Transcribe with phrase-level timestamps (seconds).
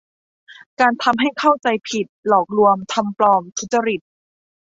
[0.79, 4.01] การทำให้เข้าใจผิด หลอกลวง ทำปลอม ทุจริต